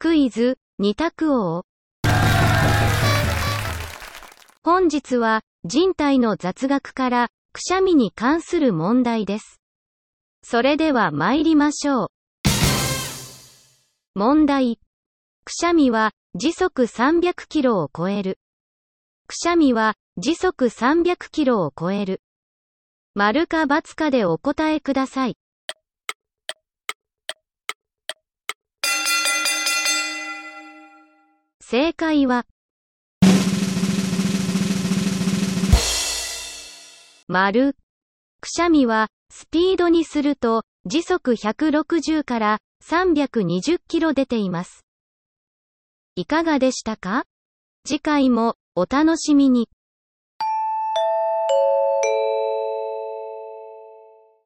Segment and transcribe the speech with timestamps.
[0.00, 1.64] クイズ、二択王。
[4.62, 9.60] 本日は、人体の雑学から、くしゃみに関する問題です。
[10.44, 12.08] それでは参りましょう。
[14.14, 14.78] 問題。
[15.44, 18.38] くしゃみは、時速300キロを超える。
[19.26, 22.22] くしゃみは、時速300キロを超える。
[23.16, 25.36] 丸か×かでお答えください。
[31.70, 32.46] 正解は、
[37.26, 37.76] 丸。
[38.40, 44.86] くしゃみは、スピードにすると、時速160から320キロ出ています。
[46.14, 47.24] いかがでしたか？
[47.86, 49.68] 次回もお楽しみに。